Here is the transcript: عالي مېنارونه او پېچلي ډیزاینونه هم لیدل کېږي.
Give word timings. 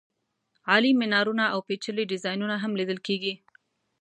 عالي 0.69 0.91
مېنارونه 1.01 1.43
او 1.53 1.59
پېچلي 1.67 2.03
ډیزاینونه 2.11 2.55
هم 2.63 2.71
لیدل 2.79 2.99
کېږي. 3.07 3.33